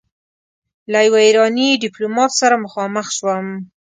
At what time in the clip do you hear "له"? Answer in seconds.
0.91-0.99